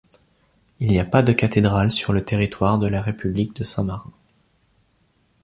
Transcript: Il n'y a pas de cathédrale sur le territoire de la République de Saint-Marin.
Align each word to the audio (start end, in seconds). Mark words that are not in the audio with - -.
Il 0.79 0.87
n'y 0.87 0.97
a 0.99 1.05
pas 1.05 1.21
de 1.21 1.31
cathédrale 1.31 1.91
sur 1.91 2.11
le 2.11 2.25
territoire 2.25 2.79
de 2.79 2.87
la 2.87 3.03
République 3.03 3.55
de 3.57 3.63
Saint-Marin. 3.63 4.11